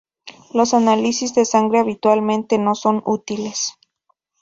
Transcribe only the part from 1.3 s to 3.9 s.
de sangre habitualmente no son útiles.